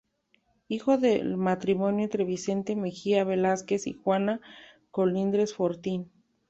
[0.67, 4.41] Hijo del matrimonio entre Vicente Mejía Velásquez y Juana
[4.89, 6.09] Colindres Fortín.